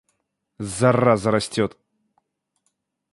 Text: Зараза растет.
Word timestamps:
Зараза 0.77 1.29
растет. 1.35 1.71